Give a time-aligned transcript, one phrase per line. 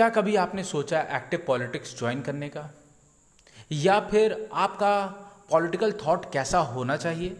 [0.00, 2.74] क्या कभी आपने सोचा एक्टिव पॉलिटिक्स ज्वाइन करने का?
[3.72, 4.92] या फिर आपका
[5.50, 7.36] पॉलिटिकल थॉट कैसा होना चाहिए?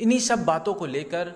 [0.00, 1.32] इन्हीं सब बातों को लेकर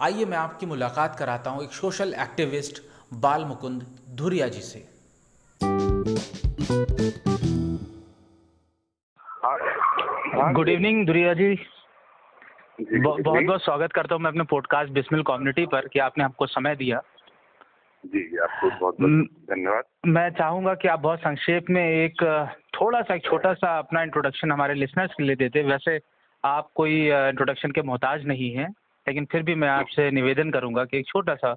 [0.00, 2.82] आइए मैं आपकी मुलाकात कराता हूँ एक सोशल एक्टिविस्ट
[3.14, 4.88] बाल मुकुंद धुरिया जी से।
[10.54, 11.54] Good evening Dhuria ji.
[12.80, 16.76] बहुत बहुत स्वागत करता हूँ मैं अपने पॉडकास्ट बिस्मिल कम्युनिटी पर कि आपने आपको समय
[16.76, 17.02] दिया।
[18.04, 22.22] जी आपको बहुत बहुत धन्यवाद। मैं चाहूँगा कि आप बहुत संक्षेप में एक
[22.80, 26.00] थोड़ा सा एक छोटा सा अपना इंट्रोडक्शन हमारे लिसनर्स के लिए देते वैसे
[26.44, 28.68] आप कोई इंट्रोडक्शन के मोहताज नहीं है
[29.06, 31.54] लेकिन फिर भी मैं आपसे निवेदन करूँगा कि एक छोटा सा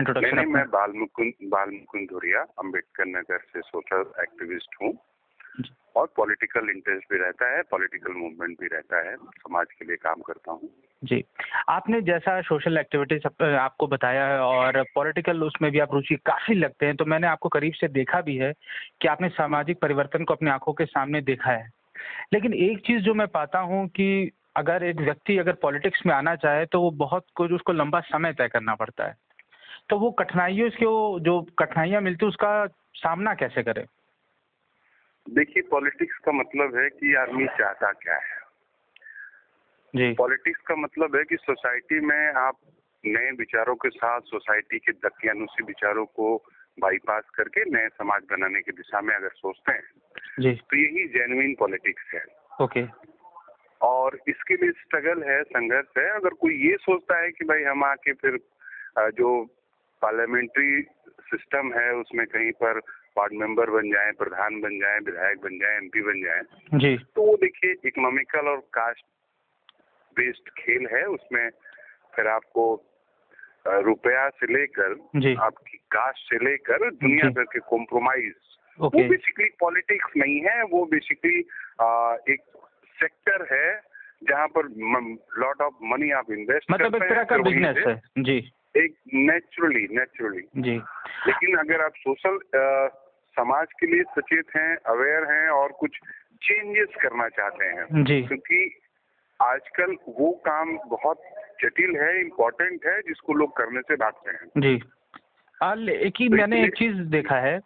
[0.00, 4.92] इंट्रोडक्शन मैं बाल मुकुंद बाल मुकुंद धुरिया अंबेडकर नगर से सोशल एक्टिविस्ट हूँ।
[5.96, 10.20] और पॉलिटिकल इंटरेस्ट भी रहता है पॉलिटिकल मूवमेंट भी रहता है, समाज के लिए काम
[10.20, 10.68] करता हूँ।
[11.04, 11.24] जी।
[11.68, 16.86] आपने जैसा सोशल एक्टिविटीज़ आपको बताया है और पॉलिटिकल उसमें भी आप रुचि काफ़ी लगते
[16.86, 18.52] हैं तो मैंने आपको करीब से देखा भी है
[19.02, 21.70] कि आपने सामाजिक परिवर्तन को अपनी आँखों के सामने देखा है।
[22.32, 26.34] लेकिन एक चीज़ जो मैं पाता हूँ कि अगर एक व्यक्ति अगर पॉलिटिक्स में आना
[26.36, 29.14] चाहे तो वो बहुत कुछ उसको लंबा समय तय करना पड़ता है।
[29.90, 30.68] तो वो कठिनाइयों
[31.18, 33.84] जो कठिनाइयाँ मिलती उसका सामना कैसे करें?
[35.28, 38.38] देखिए पॉलिटिक्स का मतलब है कि आदमी चाहता क्या है।
[39.94, 42.56] जी। पॉलिटिक्स का मतलब है कि सोसाइटी में आप
[43.06, 46.36] नए विचारों के साथ सोसाइटी के दकियानुसी विचारों को
[46.80, 49.82] बाईपास करके नए समाज बनाने की दिशा में अगर सोचते हैं
[50.40, 52.24] जी। तो यही जेनुइन पॉलिटिक्स है।
[52.60, 52.84] ओके।
[53.82, 57.84] और इसके लिए स्ट्रगल है संघर्ष है। अगर कोई ये सोचता है कि भाई हम
[57.84, 58.38] आके फिर
[58.98, 59.57] जो
[60.02, 60.82] पार्लियामेंट्री
[61.30, 62.78] सिस्टम है उसमें कहीं पर
[63.18, 66.42] वार्ड मेंबर बन जाए प्रधान बन जाए विधायक बन जाए एमपी बन जाए।
[66.74, 69.04] जी। तो वो देखिए इकोनॉमिकल और कास्ट
[70.16, 71.48] बेस्ड खेल है उसमें
[72.14, 72.64] फिर आपको
[73.84, 74.92] रुपया से लेकर
[75.40, 78.32] आपकी कास्ट से लेकर दुनिया भर के कॉम्प्रोमाइज
[78.78, 81.38] वो बेसिकली पॉलिटिक्स नहीं है वो बेसिकली
[82.32, 82.40] एक
[82.98, 83.68] सेक्टर है
[84.28, 84.68] जहाँ पर
[85.38, 88.38] लॉट ऑफ़ मनी आप इन्वेस्ट मतलब एक तरह का बिज़नेस है। जी।
[88.78, 90.76] एक नेचुरली नेचुरली जी।
[91.26, 92.38] लेकिन अगर आप सोशल
[93.36, 95.98] समाज के लिए सचेत हैं अवेयर हैं और कुछ
[96.42, 98.78] चेंजेस करना चाहते हैं जी। क्योंकि
[99.40, 101.22] आजकल वो काम बहुत
[101.62, 104.74] जटिल है इम्पोर्टेंट है जिसको लोग करने से भागते हैं। जी।
[106.04, 107.58] एक ही तो मैंने एक चीज़ देखा है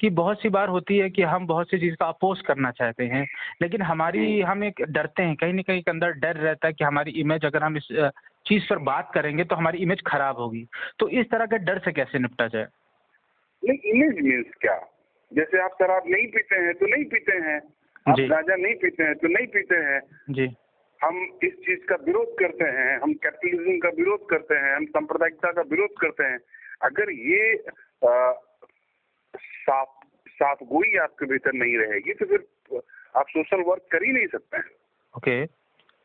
[0.00, 3.04] कि बहुत सी बार होती है कि हम बहुत सी चीज़ का अपोज करना चाहते
[3.04, 3.26] हैं
[3.62, 6.84] लेकिन हमारी। हम एक डरते हैं कहीं ना कहीं के अंदर डर रहता है कि
[6.84, 7.88] हमारी इमेज अगर हम इस
[8.46, 10.66] चीज़ पर बात करेंगे तो हमारी इमेज खराब होगी।
[10.98, 12.66] तो इस तरह के डर से कैसे निपटा जाए?
[13.62, 14.78] नहीं इमेज मीन्स क्या?
[15.32, 17.58] जैसे आप शराब नहीं पीते हैं तो नहीं पीते हैं।
[18.08, 20.00] आप गांजा नहीं पीते हैं तो नहीं पीते हैं।
[20.30, 20.46] जी।
[21.00, 25.52] हम इस चीज़ का विरोध करते हैं हम कैपिटलिज्म का विरोध करते हैं हम सांप्रदायिकता
[25.52, 26.38] का विरोध करते हैं।
[26.82, 27.52] अगर ये
[28.08, 28.32] आ,
[29.36, 32.46] साफ़ साफ़ गोई आपके भीतर नहीं रहेगी तो फिर
[33.16, 34.64] आप सोशल वर्क कर ही नहीं सकते। हैं
[35.16, 35.44] ओके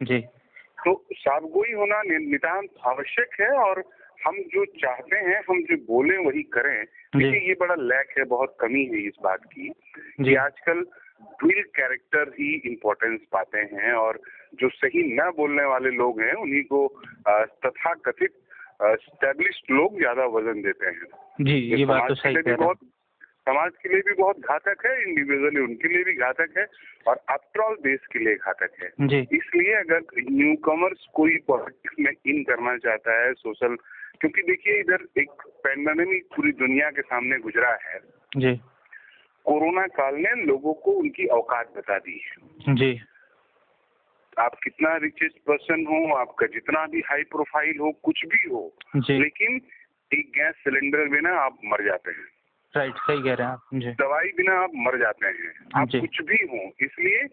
[0.05, 0.25] जी।
[0.85, 3.83] तो साफ़ गोई होना नितान्त आवश्यक है और
[4.25, 6.83] हम जो चाहते हैं हम जो बोले वही करें।
[7.15, 9.69] देखिए ये बड़ा लैक है बहुत कमी है इस बात की
[10.23, 10.81] कि आजकल
[11.41, 14.19] डुअल कैरेक्टर ही इम्पोर्टेंस पाते हैं और
[14.61, 16.87] जो सही न बोलने वाले लोग हैं उन्हीं को
[17.65, 18.33] तथा कथित
[19.01, 21.07] स्टेब्लिश्ड लोग ज़्यादा वज़न देते हैं।
[21.41, 22.79] जी ये बात तो सही है। बहुत
[23.49, 26.65] समाज के लिए भी बहुत घातक है इंडिविजुअली उनके लिए भी घातक है
[27.07, 28.87] और आफ्टर ऑल देश के लिए घातक है।
[29.21, 30.01] इसलिए अगर
[30.31, 33.75] न्यू कमर्स कोई पॉलिटिक्स में इन करना चाहता है सोशल
[34.19, 35.29] क्योंकि देखिए इधर एक
[35.63, 37.99] पैंडेमिक पूरी दुनिया के सामने गुजरा है।
[38.37, 38.55] जी।
[39.45, 43.01] कोरोना काल ने लोगों को उनकी औकात बता दी है। जी।
[44.39, 49.61] आप कितना रिचेस्ट पर्सन हो आपका जितना भी हाई प्रोफ़ाइल हो कुछ भी हो लेकिन
[50.11, 52.34] एक गैस सिलेंडर में ना आप मर जाते हैं।
[52.77, 56.21] राइट सही कह रहे हैं आप जी। दवाई बिना आप मर जाते हैं। आप कुछ
[56.21, 57.27] भी हो इसलिए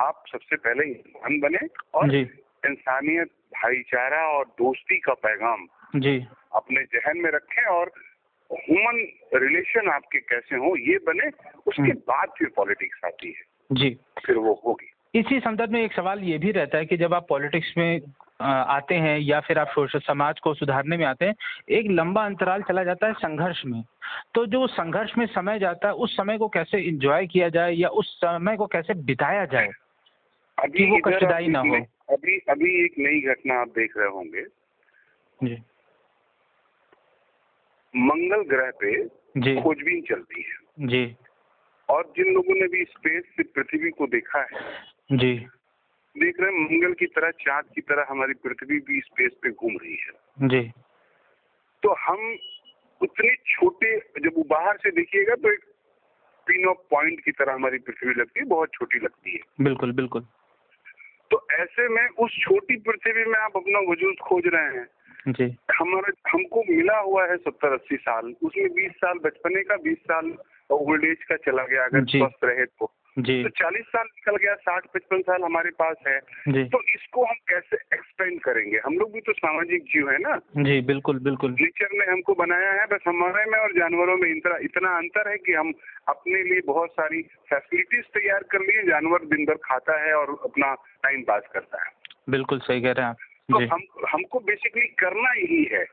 [0.00, 5.66] आप सबसे पहले इंसान बने और इंसानियत भाईचारा और दोस्ती का पैगाम
[5.96, 7.92] जी। अपने जहन में रखें और
[8.52, 11.28] ह्यूमन रिलेशन आपके कैसे हो ये बने
[11.66, 13.42] उसके हम्म। बाद फिर पॉलिटिक्स आती है।
[13.72, 17.14] जी। फिर वो होगी। इसी संदर्भ में एक सवाल ये भी रहता है कि जब
[17.14, 18.00] आप पॉलिटिक्स में
[18.42, 21.34] आते हैं या फिर आप सोशल समाज को सुधारने में आते हैं
[21.68, 23.84] एक लंबा अंतराल चला जाता है संघर्ष में।
[24.34, 27.88] तो जो संघर्ष में समय जाता है उस समय को कैसे इंजॉय किया जाए या
[27.88, 29.70] उस समय को कैसे बिताया जाए?
[30.58, 31.76] अभी वो कष्टदायी ना हो।
[32.14, 34.44] अभी अभी एक नई घटना आप देख रहे होंगे।
[35.44, 35.62] जी।
[37.96, 39.04] मंगल ग्रह पे
[39.40, 41.16] जी। खोजबीन चलती है। जी।
[41.88, 44.60] और जिन लोगों ने भी स्पेस से पृथ्वी को देखा है
[45.12, 45.46] जी।
[46.18, 49.76] देख रहे हैं मंगल की तरह चाँद की तरह हमारी पृथ्वी भी स्पेस पे घूम
[49.82, 50.72] रही है। जी।
[51.82, 52.36] तो हम
[53.02, 55.64] उतने छोटे जब बाहर से देखिएगा तो एक
[56.46, 60.26] पिन ऑफ़ पॉइंट की तरह हमारी पृथ्वी लगती है बहुत छोटी लगती है। बिल्कुल बिल्कुल।
[61.30, 64.88] तो ऐसे में उस छोटी पृथ्वी में आप अपना वजूद खोज रहे हैं।
[65.28, 69.98] जी। हमारा हमको मिला हुआ है सत्तर अस्सी साल। उसमें बीस साल बचपने का बीस
[69.98, 70.34] साल
[70.70, 74.54] ओल्ड एज का चला गया अगर स्वस्थ रहे तो। जी। तो चालीस साल निकल गया
[74.54, 78.78] साठ पचपन साल हमारे पास है। जी। तो इसको हम कैसे एक्सपेंड करेंगे?
[78.84, 82.72] हम लोग भी तो सामाजिक जीव है ना। जी बिल्कुल बिल्कुल। नेचर ने हमको बनाया
[82.72, 85.72] है बस हमारे में और जानवरों में इतना इतना अंतर है कि हम
[86.08, 90.74] अपने लिए बहुत सारी फैसिलिटीज़ तैयार कर लिए जानवर दिन भर खाता है और अपना
[90.74, 91.90] टाइम पास करता है।
[92.30, 93.16] बिल्कुल सही कह रहे हैं आप।
[93.50, 93.82] तो हम
[94.12, 95.84] हमको बेसिकली करना यही है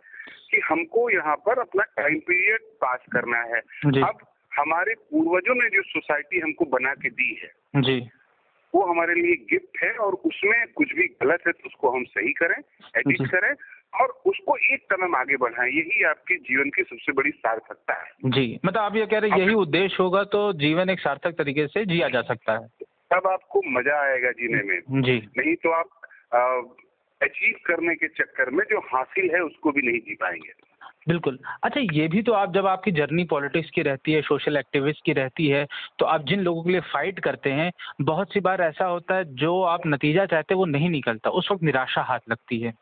[0.52, 3.60] कि हमको यहाँ पर अपना टाइम पीरियड पास करना है।
[4.02, 4.18] अब
[4.62, 8.00] हमारे पूर्वजों ने जो सोसाइटी हमको बना के दी है जी।
[8.74, 12.32] वो हमारे लिए गिफ्ट है और उसमें कुछ भी गलत है तो उसको हम सही
[12.34, 12.56] करें
[12.98, 13.54] एडिट करें
[13.94, 18.60] और उसको एक कदम आगे बढ़ाएँ। यही आपके जीवन की सबसे बड़ी सार्थकता है। जी
[18.66, 21.86] मतलब आप ये कह रहे हैं यही उद्देश्य होगा तो जीवन एक सार्थक तरीके से
[21.86, 22.68] जिया जा सकता है।
[23.14, 25.90] तब आपको मज़ा आएगा जीने में। जी। नहीं तो आप
[27.22, 30.54] अचीव करने के चक्कर में जो हासिल है उसको भी नहीं जी पाएँगे।
[31.08, 35.04] बिल्कुल। अच्छा ये भी तो आप जब आपकी जर्नी पॉलिटिक्स की रहती है सोशल एक्टिविस्ट
[35.06, 35.66] की रहती है
[36.00, 37.72] तो आप जिन लोगों के लिए फाइट करते हैं
[38.02, 41.52] बहुत सी बार ऐसा होता है जो आप नतीजा चाहते हैं वो नहीं निकलता। उस
[41.52, 42.74] वक्त निराशा हाथ लगती है।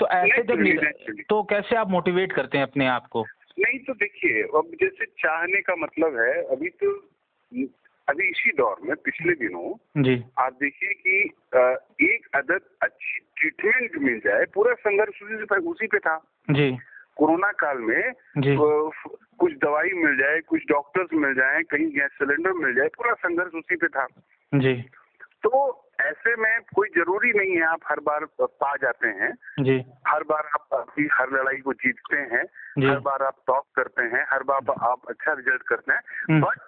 [0.00, 3.24] तो ऐसे जब तो कैसे आप मोटिवेट करते हैं अपने आप को?
[3.58, 6.90] नहीं तो देखिए अब जैसे चाहने का मतलब है अभी तो
[8.08, 11.16] अभी इसी दौर में पिछले दिनों जी। आप देखिए कि
[12.06, 15.22] एक अदद अच्छी ट्रीटमेंट मिल जाए पूरा संघर्ष
[15.66, 16.16] उसी पे था।
[16.50, 16.70] जी।
[17.18, 18.12] कोरोना काल में
[19.38, 23.52] कुछ दवाई मिल जाए कुछ डॉक्टर्स मिल जाए कहीं गैस सिलेंडर मिल जाए पूरा संघर्ष
[23.54, 24.06] उसी पे था।
[24.54, 24.90] जी।
[25.42, 30.22] तो ऐसे में कोई ज़रूरी नहीं है आप हर बार पा जाते हैं। जी। हर
[30.22, 32.44] बार आप अपनी हर लड़ाई को जीतते हैं
[32.90, 36.00] हर बार आप टॉप करते हैं हर बार आप अच्छा रिज़ल्ट करते हैं।
[36.30, 36.60] हम्म। बट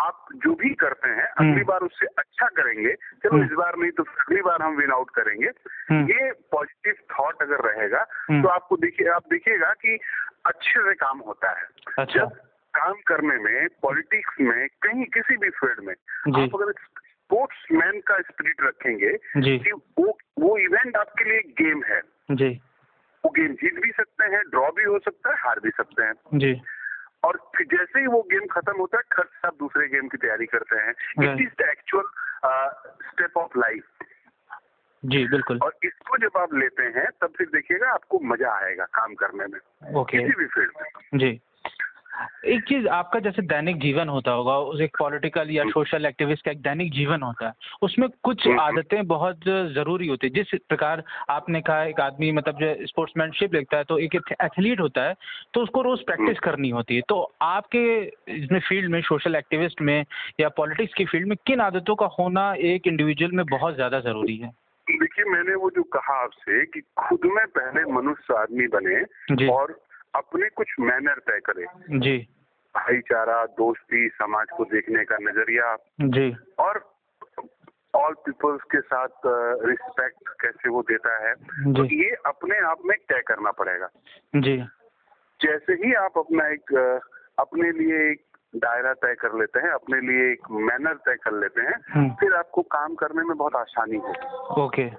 [0.00, 3.76] आप जो भी करते हैं हम्म। अगली बार उससे अच्छा करेंगे। चलो हम्म। इस बार
[3.76, 5.48] नहीं तो फिर अगली बार हम विन आउट करेंगे।
[5.90, 8.04] हम्म, ये पॉजिटिव थॉट अगर रहेगा।
[8.42, 9.98] तो आपको देखिए आप देखिएगा कि
[10.46, 11.66] अच्छे से काम होता है।
[11.98, 12.28] अच्छा। जब
[12.74, 15.94] काम करने में पॉलिटिक्स में कहीं किसी भी फ़ील्ड में
[16.44, 19.18] आप अगर स्पोर्ट्समैन का स्पिरिट रखेंगे
[19.58, 22.00] कि वो वो इवेंट आपके लिए गेम है।
[22.30, 22.62] जी।
[23.24, 26.12] वो गेम जीत भी सकते हैं ड्रॉ भी हो सकता है हार भी सकते हैं।
[26.34, 26.62] जी।
[27.26, 30.46] और फिर जैसे ही वो गेम खत्म होता है खर्च आप दूसरे गेम की तैयारी
[30.46, 30.92] करते हैं।
[31.24, 32.04] It is the actual
[33.10, 33.84] step of life
[35.02, 39.14] जी बिल्कुल। और इसको जब आप लेते हैं तब फिर देखिएगा आपको मज़ा आएगा काम
[39.14, 39.58] करने में।
[40.00, 41.30] ओके किसी भी फ़ील्ड में। जी।
[42.46, 46.50] एक चीज़ आपका जैसे दैनिक जीवन होता होगा उस एक पॉलिटिकल या सोशल एक्टिविस्ट का
[46.50, 47.52] एक दैनिक जीवन होता है
[47.82, 49.40] उसमें कुछ हम्म। आदतें बहुत
[49.74, 53.98] ज़रूरी होती है। जिस प्रकार आपने कहा एक आदमी मतलब जो स्पोर्ट्समैनशिप लिखता है तो
[53.98, 55.14] एक एथलीट होता है
[55.54, 57.86] तो उसको रोज प्रैक्टिस करनी होती है। तो आपके
[58.36, 60.04] इसमें फ़ील्ड में सोशल एक्टिविस्ट में
[60.40, 64.36] या पॉलिटिक्स की फ़ील्ड में किन आदतों का होना एक इंडिविजुअल में बहुत ज़्यादा ज़रूरी
[64.36, 64.52] है?
[64.86, 69.72] देखिए मैंने वो जो कहा आपसे कि खुद में पहले मनुष्य आदमी बने और
[70.16, 71.66] अपने कुछ मैनर तय करे।
[71.98, 72.18] जी।
[72.76, 76.90] भाईचारा दोस्ती समाज को देखने का नज़रिया जी। और
[77.94, 79.08] ऑल पीपल्स के साथ
[79.64, 81.34] रिस्पेक्ट कैसे वो देता है
[81.72, 83.88] तो ये अपने आप में तय करना पड़ेगा।
[84.36, 84.56] जी।
[85.42, 87.00] जैसे ही आप अपना एक
[87.38, 88.22] अपने लिए एक
[88.56, 92.34] दायरा तय कर लेते हैं अपने लिए एक मैनर तय कर लेते हैं हम्म। फिर
[92.34, 94.90] आपको काम करने में बहुत आसानी होगी। ओके।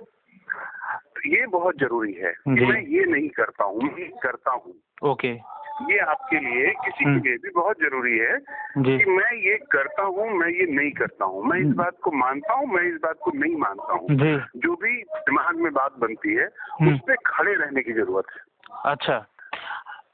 [1.15, 4.74] तो ये बहुत ज़रूरी है। कि मैं ये नहीं करता हूँ मैं करता हूँ।
[5.04, 5.58] ओके।
[5.92, 8.39] ये आपके लिए किसी हम्म। के लिए भी बहुत ज़रूरी है
[8.77, 12.12] कि मैं ये करता हूँ मैं ये नहीं करता हूँ। मैं इस हम्म। बात को
[12.12, 14.08] मानता हूँ मैं इस बात को नहीं मानता हूँ।
[14.56, 18.42] जो। भी दिमाग में बात बनती है हम्म। उस पर खड़े रहने की ज़रूरत है।
[18.86, 19.25] अच्छा।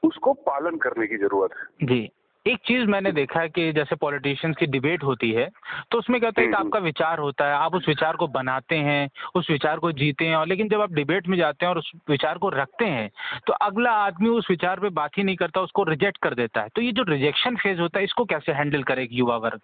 [0.02, 2.10] उसको पालन करने की ज़रूरत है। जी।
[2.46, 5.48] एक चीज़ मैंने देखा है कि जैसे पॉलिटिशियंस की डिबेट होती है
[5.90, 8.76] तो उसमें कहते हैं कि हम्म। आपका विचार होता है आप उस विचार को बनाते
[8.76, 11.78] हैं उस विचार को जीते हैं और लेकिन जब आप डिबेट में जाते हैं और
[11.78, 13.10] उस विचार को रखते हैं
[13.46, 16.68] तो अगला आदमी उस विचार पे बात ही नहीं करता उसको रिजेक्ट कर देता है।
[16.68, 19.60] तो ये जो रिजेक्शन फ़ेज़ होता है इसको कैसे हैंडल करेगी युवा वर्ग?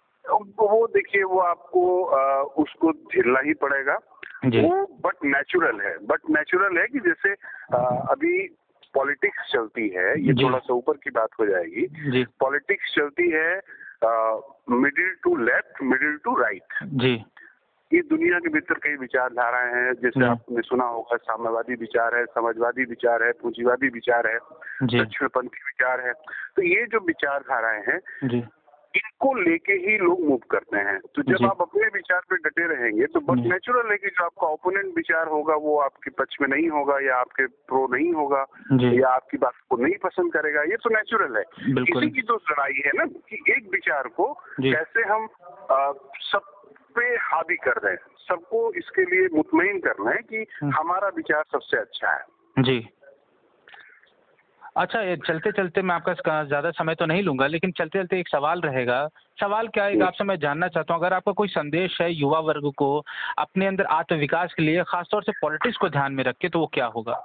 [0.59, 3.99] वो देखिए वो आपको अ, उसको झेलना ही पड़ेगा।
[4.45, 7.33] वो बट नेचुरल है बट नेचुरल है कि जैसे
[7.73, 8.47] अ, अभी
[8.93, 13.59] पॉलिटिक्स चलती है ये थोड़ा सा ऊपर की बात हो जाएगी। पॉलिटिक्स चलती है
[14.71, 17.13] middle to left middle to right जी।
[17.91, 22.85] ये दुनिया के भीतर कई विचारधाराएँ हैं जैसे आपने सुना होगा साम्यवादी विचार है समाजवादी
[22.85, 24.37] विचार है पूंजीवादी विचार है
[24.83, 26.13] दक्षिणपंथी विचार है।
[26.55, 27.99] तो ये जो विचारधाराएँ हैं
[28.95, 33.05] इनको लेके ही लोग मूव करते हैं। तो जब आप अपने विचार पे डटे रहेंगे
[33.05, 36.69] तो बस नेचुरल है कि जो आपका ओपोनेंट विचार होगा वो आपके पक्ष में नहीं
[36.69, 40.89] होगा या आपके प्रो नहीं होगा या आपकी बात को नहीं पसंद करेगा। ये तो
[40.89, 41.43] नेचुरल है।
[41.81, 45.27] इसी की जो लड़ाई है ना कि एक विचार को कैसे हम
[45.71, 46.41] आ, सब
[46.95, 51.43] पे हावी कर रहे हैं। सबको इसके लिए मुतमिन करना है कि हम्म। हमारा विचार
[51.51, 52.23] सबसे अच्छा है।
[52.59, 52.89] जी।
[54.75, 58.27] अच्छा ये चलते चलते मैं आपका ज़्यादा समय तो नहीं लूँगा लेकिन चलते चलते एक
[58.27, 59.07] सवाल रहेगा।
[59.39, 62.71] सवाल क्या है आपसे मैं जानना चाहता हूँ अगर आपका कोई संदेश है युवा वर्ग
[62.77, 62.89] को
[63.37, 66.67] अपने अंदर आत्मविकास के लिए खासतौर से पॉलिटिक्स को ध्यान में रख के तो वो
[66.73, 67.19] क्या होगा?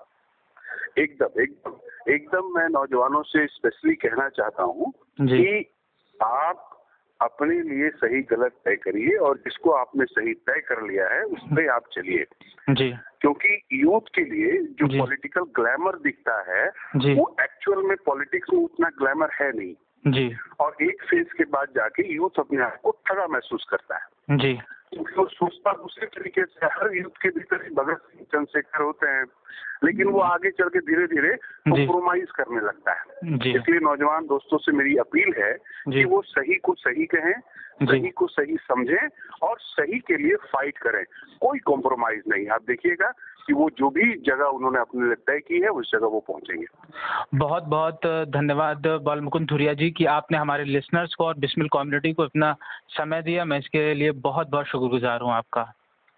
[0.99, 5.75] एकदम एकदम एकदम मैं नौजवानों से स्पेशली कहना चाहता हूँ कि
[6.23, 6.76] आप
[7.21, 11.41] अपने लिए सही गलत तय करिए और जिसको आपने सही तय कर लिया है उस
[11.43, 12.27] पर आप चलिए।
[12.71, 16.69] जी। क्योंकि यूथ के लिए जो पॉलिटिकल ग्लैमर दिखता है
[17.15, 19.75] वो एक्चुअल में पॉलिटिक्स में उतना ग्लैमर है नहीं।
[20.07, 24.37] जी। और एक फ़ेज़ के बाद जाके यूथ अपने आप को ठगा महसूस करता है।
[24.37, 24.61] जी।
[24.93, 29.07] क्योंकि वो सोचता दूसरे तरीके से हर युद्ध के भीतर ही भगत सिंह चंद्रशेखर होते
[29.07, 29.25] हैं।
[29.85, 31.37] लेकिन वो आगे चल के धीरे धीरे
[31.71, 33.05] कॉम्प्रोमाइज करने लगता है।
[33.57, 35.53] इसलिए नौजवान दोस्तों से मेरी अपील है
[35.93, 37.35] कि वो सही को सही कहें
[37.83, 39.09] सही को सही समझें
[39.43, 41.05] और सही के लिए फाइट करें।
[41.41, 43.13] कोई कॉम्प्रोमाइज नहीं आप देखिएगा
[43.47, 46.67] कि वो जो भी जगह उन्होंने अपने लिए तय की है उस जगह वो पहुँचेंगे।
[47.35, 52.13] बहुत बहुत धन्यवाद बाल मुकुंद धुरिया जी कि आपने हमारे लिसनर्स को और बिस्मिल कम्युनिटी
[52.13, 52.57] को इतना
[52.89, 55.73] समय दिया। मैं इसके लिए बहुत बहुत शुक्रगुजार हूँ आपका।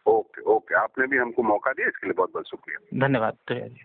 [0.07, 0.75] Okay okay.
[0.75, 3.85] आपने भी हमको मौका दिया इसके लिए बहुत बहुत शुक्रिया। धन्यवाद धुरिया जी।